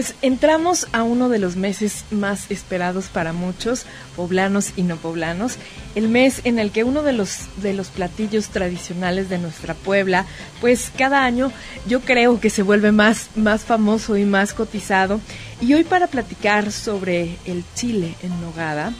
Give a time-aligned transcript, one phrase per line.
[0.00, 3.84] Pues entramos a uno de los meses más esperados para muchos,
[4.16, 5.58] poblanos y no poblanos,
[5.94, 10.24] el mes en el que uno de los de los platillos tradicionales de nuestra Puebla,
[10.62, 11.52] pues cada año
[11.86, 15.20] yo creo que se vuelve más más famoso y más cotizado.
[15.60, 18.94] Y hoy para platicar sobre el chile en nogada,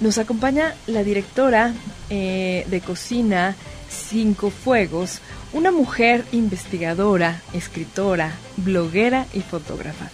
[0.00, 1.72] nos acompaña la directora
[2.10, 3.56] eh, de cocina
[3.88, 5.20] Cinco Fuegos,
[5.54, 10.10] una mujer investigadora, escritora, bloguera y fotógrafa.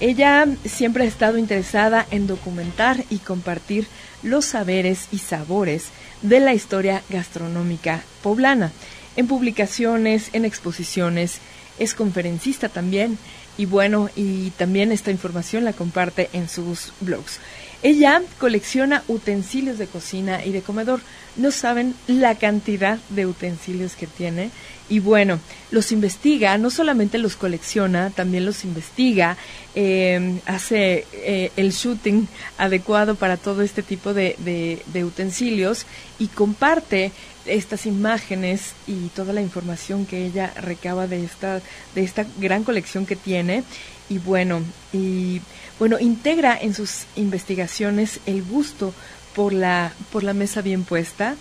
[0.00, 3.86] Ella siempre ha estado interesada en documentar y compartir
[4.22, 5.88] los saberes y sabores
[6.22, 8.72] de la historia gastronómica poblana,
[9.16, 11.40] en publicaciones, en exposiciones,
[11.78, 13.18] es conferencista también
[13.58, 17.40] y bueno, y también esta información la comparte en sus blogs.
[17.82, 21.00] Ella colecciona utensilios de cocina y de comedor.
[21.36, 24.50] No saben la cantidad de utensilios que tiene
[24.90, 25.38] y bueno,
[25.70, 29.36] los investiga, no solamente los colecciona, también los investiga,
[29.76, 32.26] eh, hace eh, el shooting
[32.58, 35.86] adecuado para todo este tipo de, de, utensilios
[36.18, 37.12] y comparte
[37.46, 41.62] estas imágenes y toda la información que ella recaba de esta,
[41.94, 43.62] de esta gran colección que tiene.
[44.08, 44.60] Y bueno,
[44.92, 45.40] y
[45.78, 48.92] bueno, integra en sus investigaciones el gusto
[49.36, 51.36] por la, por la mesa bien puesta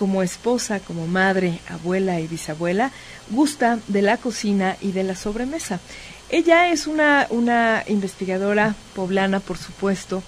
[0.00, 2.90] como esposa, como madre, abuela y bisabuela,
[3.28, 5.78] gusta de la cocina y de la sobremesa.
[6.30, 10.22] Ella es una, una investigadora poblana, por supuesto,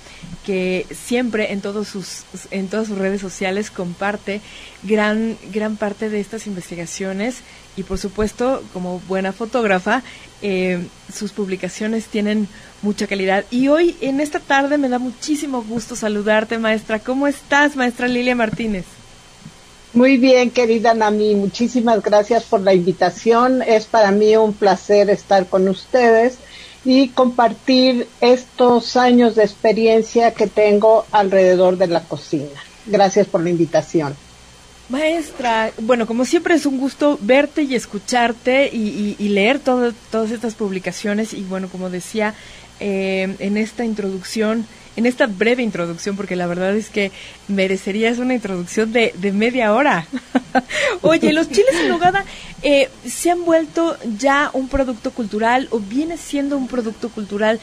[0.44, 4.42] que siempre en, todos sus, en todas sus redes sociales comparte
[4.82, 7.36] gran, gran parte de estas investigaciones
[7.74, 10.02] y, por supuesto, como buena fotógrafa,
[10.42, 12.46] eh, sus publicaciones tienen
[12.82, 13.46] mucha calidad.
[13.50, 16.98] Y hoy, en esta tarde, me da muchísimo gusto saludarte, maestra.
[16.98, 18.84] ¿Cómo estás, maestra Lilia Martínez?
[19.94, 23.60] Muy bien, querida Nami, muchísimas gracias por la invitación.
[23.60, 26.38] Es para mí un placer estar con ustedes
[26.82, 32.48] y compartir estos años de experiencia que tengo alrededor de la cocina.
[32.86, 34.16] Gracias por la invitación.
[34.88, 41.34] Maestra, bueno, como siempre es un gusto verte y escucharte y, leer todas estas publicaciones
[41.34, 42.34] y bueno, como decía
[42.80, 44.66] eh, en esta introducción,
[44.96, 47.10] en esta breve introducción, porque la verdad es que
[47.48, 50.06] merecerías una introducción de, de media hora.
[51.02, 52.24] Oye, los chiles en nogada
[52.62, 57.60] eh, se han vuelto ya un producto cultural o viene siendo un producto cultural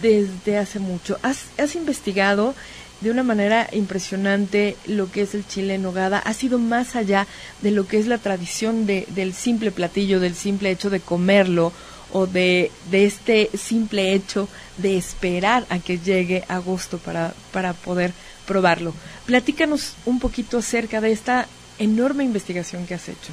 [0.00, 1.18] desde hace mucho.
[1.22, 2.54] ¿Has, has investigado
[3.00, 6.18] de una manera impresionante lo que es el chile en nogada?
[6.18, 7.26] ¿Ha sido más allá
[7.62, 11.72] de lo que es la tradición de, del simple platillo, del simple hecho de comerlo?
[12.12, 14.48] O de, de este simple hecho
[14.78, 18.12] de esperar a que llegue agosto para, para poder
[18.46, 18.92] probarlo.
[19.26, 21.46] Platícanos un poquito acerca de esta
[21.78, 23.32] enorme investigación que has hecho.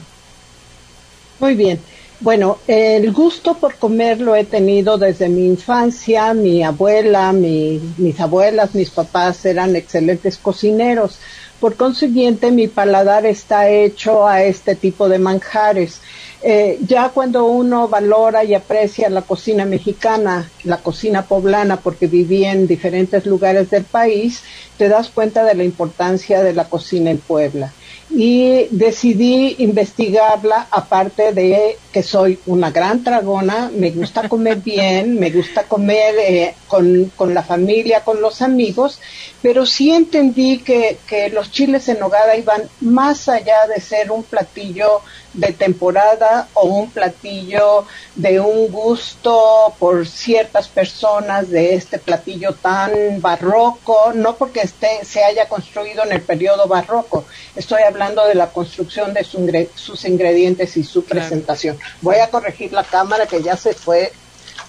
[1.39, 1.79] Muy bien.
[2.19, 6.33] Bueno, el gusto por comer lo he tenido desde mi infancia.
[6.33, 11.19] Mi abuela, mis abuelas, mis papás eran excelentes cocineros.
[11.59, 16.01] Por consiguiente, mi paladar está hecho a este tipo de manjares.
[16.43, 22.45] Eh, ya cuando uno valora y aprecia la cocina mexicana, la cocina poblana, porque viví
[22.45, 24.43] en diferentes lugares del país,
[24.77, 27.73] te das cuenta de la importancia de la cocina en Puebla.
[28.09, 35.29] Y decidí investigarla aparte de que soy una gran tragona, me gusta comer bien, me
[35.31, 38.99] gusta comer eh, con, con, la familia, con los amigos,
[39.41, 44.23] pero sí entendí que, que los chiles en nogada iban más allá de ser un
[44.23, 45.01] platillo
[45.33, 53.21] de temporada o un platillo de un gusto por ciertas personas de este platillo tan
[53.21, 57.25] barroco, no porque esté, se haya construido en el periodo barroco,
[57.55, 61.77] estoy hablando de la construcción de sus ingredientes y su presentación.
[62.01, 64.11] Voy a corregir la cámara que ya se fue,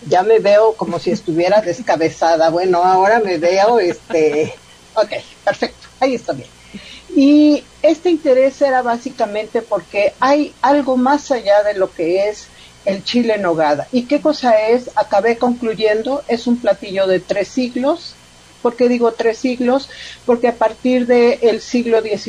[0.06, 2.50] ya me veo como si estuviera descabezada.
[2.50, 4.54] Bueno, ahora me veo, este,
[4.94, 5.10] ok,
[5.44, 6.48] perfecto, ahí está bien.
[7.14, 12.48] Y este interés era básicamente porque hay algo más allá de lo que es
[12.84, 13.88] el chile en nogada.
[13.92, 14.90] ¿Y qué cosa es?
[14.94, 18.14] Acabé concluyendo, es un platillo de tres siglos.
[18.62, 19.88] ¿Por qué digo tres siglos?
[20.26, 22.28] Porque a partir del siglo XIX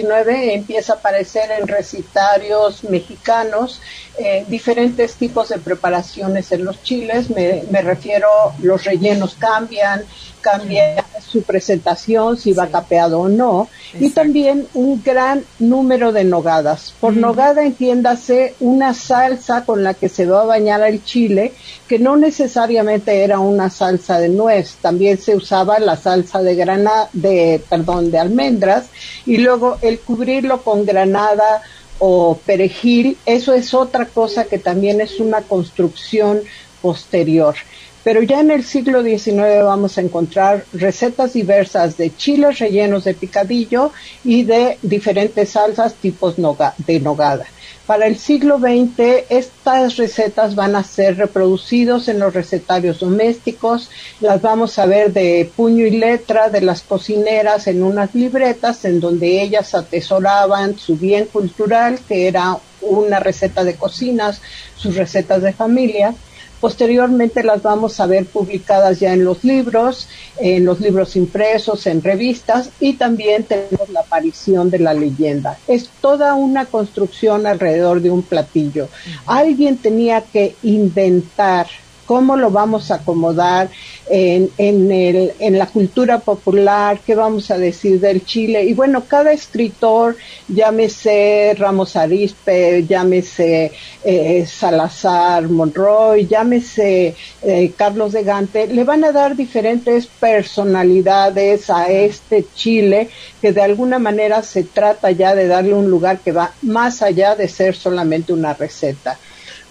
[0.53, 3.81] empieza a aparecer en recitarios mexicanos
[4.17, 7.29] eh, diferentes tipos de preparaciones en los chiles.
[7.29, 8.27] Me, me refiero,
[8.61, 10.05] los rellenos cambian,
[10.41, 13.69] cambia su presentación, si va capeado o no,
[13.99, 16.93] y también un gran número de nogadas.
[16.99, 21.53] Por nogada entiéndase una salsa con la que se va a bañar el chile,
[21.87, 27.09] que no necesariamente era una salsa de nuez, también se usaba la salsa de granada,
[27.13, 28.85] de, perdón, de almendras,
[29.25, 31.61] y luego el cubrirlo con granada
[31.99, 36.41] o perejil, eso es otra cosa que también es una construcción
[36.81, 37.55] posterior.
[38.03, 43.13] Pero ya en el siglo XIX vamos a encontrar recetas diversas de chiles rellenos de
[43.13, 43.91] picadillo
[44.23, 47.45] y de diferentes salsas tipos de nogada.
[47.85, 53.89] Para el siglo XX estas recetas van a ser reproducidos en los recetarios domésticos,
[54.21, 58.99] las vamos a ver de puño y letra de las cocineras en unas libretas en
[58.99, 64.39] donde ellas atesoraban su bien cultural, que era una receta de cocinas,
[64.77, 66.13] sus recetas de familia
[66.59, 70.07] Posteriormente las vamos a ver publicadas ya en los libros,
[70.37, 75.57] en los libros impresos, en revistas y también tenemos la aparición de la leyenda.
[75.67, 78.89] Es toda una construcción alrededor de un platillo.
[79.25, 81.67] Alguien tenía que inventar
[82.05, 83.69] cómo lo vamos a acomodar
[84.09, 88.63] en, en, el, en la cultura popular, qué vamos a decir del Chile.
[88.65, 90.17] Y bueno, cada escritor,
[90.47, 93.71] llámese Ramos Arispe, llámese
[94.03, 101.89] eh, Salazar Monroy, llámese eh, Carlos de Gante, le van a dar diferentes personalidades a
[101.91, 103.09] este Chile
[103.41, 107.35] que de alguna manera se trata ya de darle un lugar que va más allá
[107.35, 109.17] de ser solamente una receta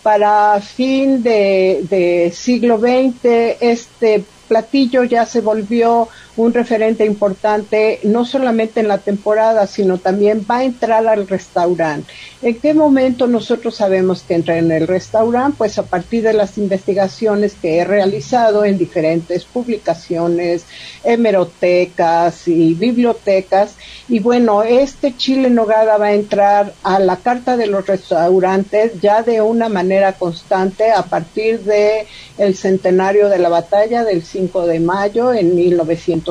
[0.08, 8.78] para fin de, siglo XX este platillo ya se volvió un referente importante, no solamente
[8.78, 12.12] en la temporada, sino también va a entrar al restaurante.
[12.42, 15.56] ¿En qué momento nosotros sabemos que entra en el restaurante?
[15.58, 20.64] Pues a partir de las investigaciones que he realizado en diferentes publicaciones,
[21.02, 23.74] hemerotecas y bibliotecas.
[24.08, 29.24] Y bueno, este chile nogada va a entrar a la carta de los restaurantes ya
[29.24, 32.06] de una manera constante a partir de
[32.54, 35.56] centenario de la batalla del 5 de mayo en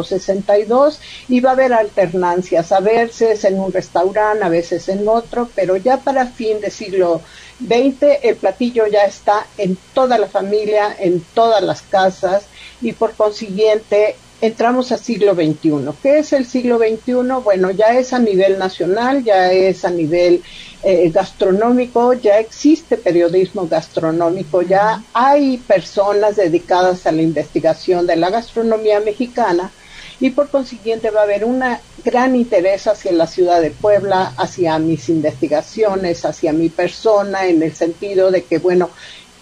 [0.01, 0.99] 1962
[1.29, 5.77] y va a haber alternancias, a veces en un restaurante, a veces en otro, pero
[5.77, 7.21] ya para fin de siglo
[7.59, 12.45] XX el platillo ya está en toda la familia, en todas las casas
[12.81, 15.89] y por consiguiente entramos a siglo XXI.
[16.01, 17.41] ¿Qué es el siglo XXI?
[17.43, 20.43] Bueno, ya es a nivel nacional, ya es a nivel
[20.83, 28.29] eh, gastronómico, ya existe periodismo gastronómico, ya hay personas dedicadas a la investigación de la
[28.29, 29.71] gastronomía mexicana
[30.19, 31.63] y por consiguiente va a haber un
[32.03, 37.75] gran interés hacia la ciudad de Puebla, hacia mis investigaciones, hacia mi persona, en el
[37.75, 38.89] sentido de que, bueno,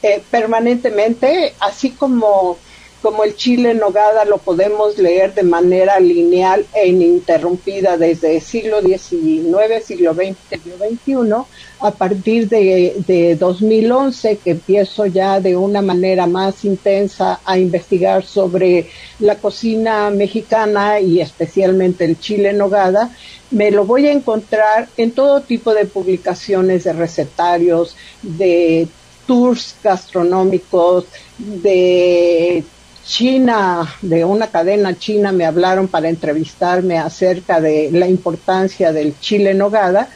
[0.04, 2.57] eh, permanentemente, así como
[3.06, 8.81] como el chile en nogada lo podemos leer de manera lineal e ininterrumpida desde siglo
[8.81, 11.46] XIX, siglo XX, siglo XXI,
[11.81, 18.25] a partir de, de 2011 que empiezo ya de una manera más intensa a investigar
[18.25, 18.88] sobre
[19.19, 23.16] la cocina mexicana y especialmente el chile en nogada,
[23.51, 28.88] me lo voy a encontrar en todo tipo de publicaciones de recetarios, de
[29.28, 31.06] tours gastronómicos,
[31.38, 32.63] de
[33.06, 39.54] China, de una cadena china, me hablaron para entrevistarme acerca de la importancia del chile
[39.54, 40.10] nogada,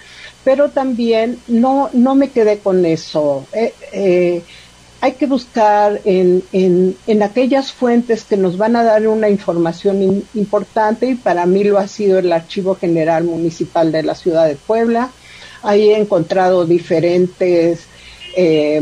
[0.43, 3.45] pero también no, no me quedé con eso.
[3.53, 4.43] Eh, eh,
[5.01, 10.25] hay que buscar en, en, en, aquellas fuentes que nos van a dar una información
[10.33, 14.55] importante y para mí lo ha sido el Archivo General Municipal de la Ciudad de
[14.55, 15.09] Puebla.
[15.61, 17.85] Ahí he encontrado diferentes
[18.35, 18.81] eh,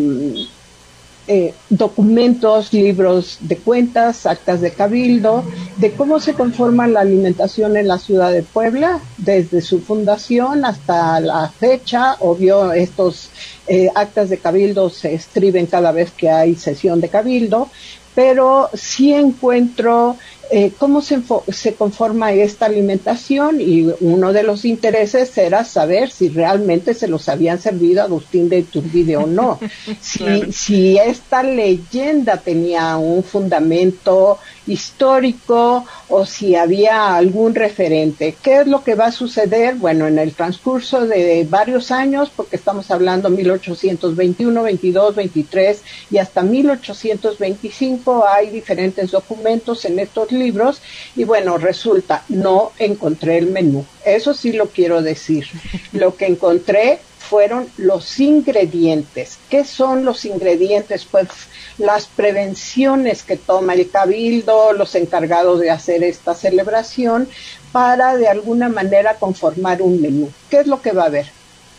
[1.27, 5.43] eh, documentos, libros de cuentas, actas de cabildo,
[5.77, 11.19] de cómo se conforma la alimentación en la ciudad de Puebla, desde su fundación hasta
[11.19, 12.15] la fecha.
[12.19, 13.29] Obvio, estos
[13.67, 17.69] eh, actas de cabildo se escriben cada vez que hay sesión de cabildo,
[18.15, 20.17] pero sí encuentro
[20.49, 26.29] eh, cómo se, se, conforma esta alimentación y uno de los intereses era saber si
[26.29, 29.59] realmente se los habían servido a Agustín de Iturbide o no,
[30.01, 38.35] si, si esta leyenda tenía un fundamento histórico o si había algún referente.
[38.41, 39.75] ¿Qué es lo que va a suceder?
[39.75, 46.43] Bueno, en el transcurso de varios años, porque estamos hablando 1821, 22, 23 y hasta
[46.43, 50.81] 1825 hay diferentes documentos en estos libros
[51.15, 53.85] y bueno, resulta, no encontré el menú.
[54.05, 55.47] Eso sí lo quiero decir.
[55.91, 59.37] Lo que encontré fueron los ingredientes.
[59.49, 61.05] ¿Qué son los ingredientes?
[61.05, 61.27] Pues
[61.77, 67.27] las prevenciones que toma el cabildo, los encargados de hacer esta celebración,
[67.73, 70.31] para de alguna manera conformar un menú.
[70.49, 71.27] ¿Qué es lo que va a haber?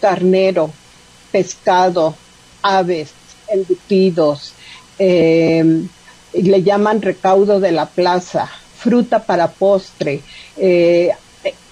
[0.01, 0.71] Carnero,
[1.33, 2.15] pescado,
[2.63, 3.11] aves,
[3.49, 4.53] embutidos,
[4.99, 5.65] eh,
[6.43, 10.21] le llaman recaudo de la plaza, fruta para postre,
[10.57, 11.11] eh,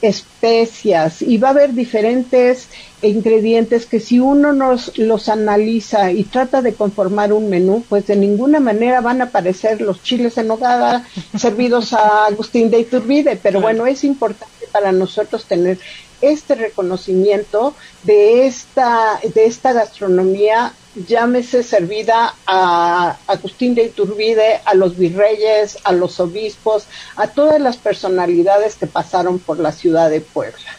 [0.03, 2.69] especias y va a haber diferentes
[3.03, 8.17] ingredientes que si uno nos, los analiza y trata de conformar un menú, pues de
[8.17, 11.05] ninguna manera van a aparecer los chiles en nogada
[11.39, 15.79] servidos a Agustín de Iturbide, pero bueno, es importante para nosotros tener
[16.21, 20.73] este reconocimiento de esta, de esta gastronomía
[21.07, 26.87] llámese servida a Agustín de Iturbide, a los virreyes, a los obispos,
[27.17, 30.77] a todas las personalidades que pasaron por la ciudad de Puebla.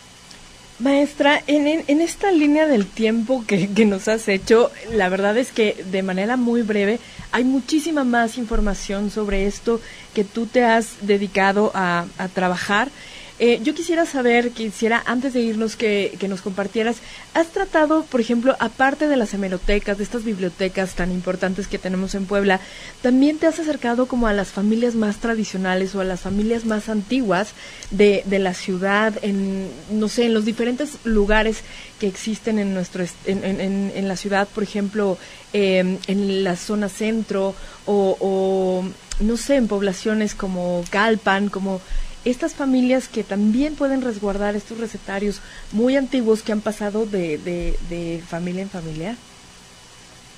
[0.79, 6.03] Maestra, en, esta línea del tiempo que, nos has hecho, la verdad es que de
[6.03, 6.99] manera muy breve
[7.31, 9.81] hay muchísima más información sobre esto
[10.13, 12.89] que tú te has dedicado a, a trabajar.
[13.39, 16.97] Eh, yo quisiera saber, quisiera antes de irnos que, nos compartieras,
[17.35, 22.15] ¿has tratado, por ejemplo, aparte de las hemerotecas, de estas bibliotecas tan importantes que tenemos
[22.15, 22.59] en Puebla,
[23.03, 26.89] también te has acercado como a las familias más tradicionales o a las familias más
[26.89, 27.53] antiguas
[27.91, 31.61] de, de la ciudad, en, no sé, en los diferentes lugares
[31.99, 35.17] que existen en, nuestro, en, en, la ciudad, por ejemplo,
[35.53, 38.83] em, en la zona centro o,
[39.19, 41.81] no sé, en poblaciones como Calpan, como
[42.25, 45.39] estas familias que también pueden resguardar estos recetarios
[45.71, 49.17] muy antiguos que han pasado de, de, familia en familia?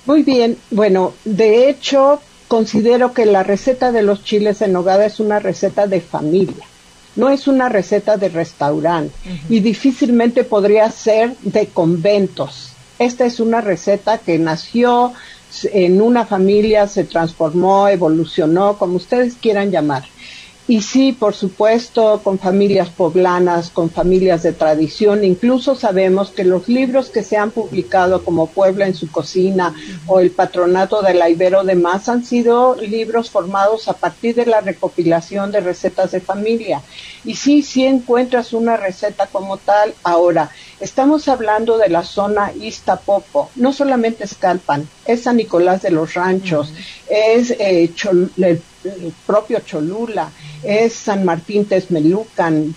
[0.06, 5.20] Muy bien, bueno, de hecho considero que la receta de los chiles en nogada es
[5.20, 6.64] una receta de familia,
[7.16, 9.14] no es una receta de restaurante
[9.48, 12.72] y difícilmente podría ser de conventos.
[12.98, 15.12] Esta es una receta que nació
[15.72, 20.04] en una familia, se transformó, evolucionó, como ustedes quieran llamar.
[20.68, 25.24] Y sí, por supuesto, con familias poblanas, con familias de tradición.
[25.24, 29.74] Incluso sabemos que los libros que se han publicado como Puebla en su cocina
[30.06, 34.46] o el Patronato de la Ibero de Más han sido libros formados a partir de
[34.46, 36.82] la recopilación de recetas de familia.
[37.24, 39.94] Y sí, sí encuentras una receta como tal.
[40.04, 43.50] Ahora, estamos hablando de la zona Iztapopo.
[43.56, 46.72] No solamente es Calpan, es San Nicolás de los Ranchos,
[47.08, 47.92] es eh,
[48.36, 48.62] el
[49.26, 50.32] propio Cholula,
[50.62, 52.72] es San Martín Texmelucan,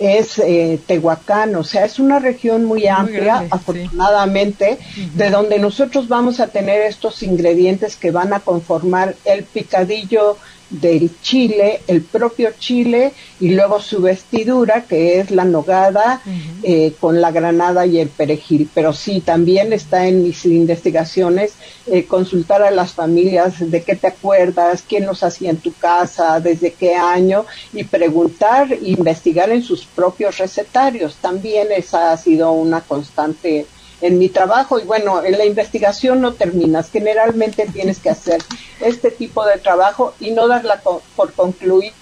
[0.00, 4.78] es eh, Tehuacán, o sea, es una región muy, amplia, afortunadamente,
[5.14, 10.38] de donde nosotros vamos a tener estos ingredientes que van a conformar el picadillo
[10.70, 16.22] del chile, el propio chile y luego su vestidura que es la nogada
[16.62, 18.70] eh, con la granada y el perejil.
[18.72, 21.54] Pero sí, también está en mis investigaciones
[21.86, 26.38] eh, consultar a las familias de qué te acuerdas, quién los hacía en tu casa,
[26.38, 31.16] desde qué año y preguntar, investigar en sus propios recetarios.
[31.16, 33.66] También esa ha sido una constante
[34.00, 38.42] en mi trabajo y bueno, en la investigación no terminas, generalmente tienes que hacer
[38.80, 41.92] este tipo de trabajo y no darla por concluir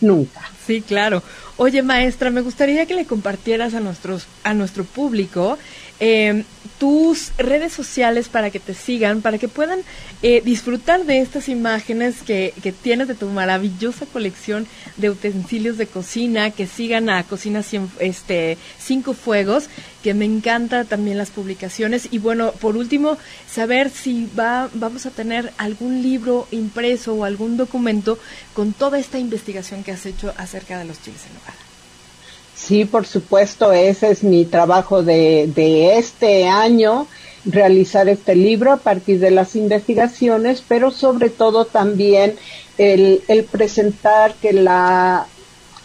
[0.00, 0.40] nunca.
[0.66, 1.22] Sí, claro.
[1.56, 5.58] Oye, maestra, me gustaría que le compartieras a nuestros a nuestro público
[6.04, 6.42] eh,
[6.80, 9.82] tus redes sociales para que te sigan, para que puedan
[10.22, 14.66] eh, disfrutar de estas imágenes que, que, tienes de tu maravillosa colección
[14.96, 17.62] de utensilios de cocina, que sigan a Cocina
[18.00, 19.68] este, Cinco Fuegos,
[20.02, 22.08] que me encanta también las publicaciones.
[22.10, 23.16] Y bueno, por último,
[23.48, 28.18] saber si va, vamos a tener algún libro impreso o algún documento
[28.54, 31.71] con toda esta investigación que has hecho acerca de los chiles en hogar.
[32.64, 37.08] Sí, por supuesto, ese es mi trabajo de, de este año,
[37.44, 42.36] realizar este libro a partir de las investigaciones, pero sobre todo también
[42.78, 45.26] el, el presentar que la,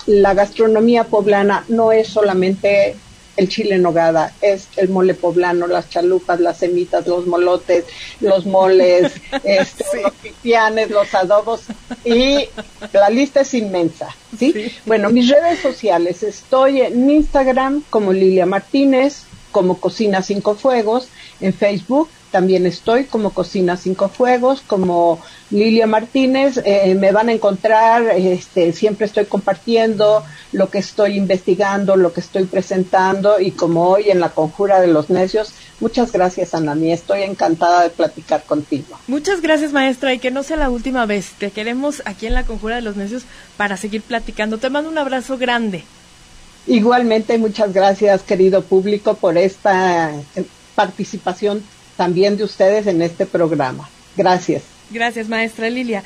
[0.06, 2.96] la gastronomía poblana no es solamente
[3.38, 7.86] el chile en nogada, es el mole poblano, las chalupas, las semitas, los molotes,
[8.20, 9.14] los moles,
[9.44, 11.62] este, los pipianes, los adobos
[12.04, 12.50] y
[12.92, 14.72] la lista es inmensa, ¿sí?
[14.86, 21.08] Bueno, mis redes sociales, estoy en Instagram como Lilia Martínez, como Cocina Cinco Fuegos,
[21.40, 27.34] en Facebook también estoy como Cocina Cinco Fuegos, como Lilia Martínez, eh, me van a
[27.34, 33.90] encontrar, este, siempre estoy compartiendo lo que estoy investigando, lo que estoy presentando y como
[33.90, 39.00] hoy en la Conjura de los Necios, muchas gracias Anami, estoy encantada de platicar contigo.
[39.08, 42.44] Muchas gracias maestra y que no sea la última vez, te queremos aquí en la
[42.44, 43.24] Conjura de los Necios
[43.56, 45.86] para seguir platicando, te mando un abrazo grande.
[46.66, 50.12] Igualmente, muchas gracias querido público por esta
[50.76, 51.64] participación
[51.98, 53.90] también de ustedes en este programa.
[54.16, 54.64] Gracias.
[54.90, 56.04] Gracias, maestra Lilia.